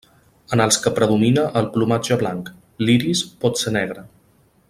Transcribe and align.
En 0.55 0.61
els 0.63 0.77
que 0.85 0.93
predomina 0.99 1.43
el 1.61 1.67
plomatge 1.75 2.17
blanc, 2.23 2.51
l'iris 2.87 3.23
pot 3.45 3.63
ser 3.65 3.75
negre. 3.79 4.07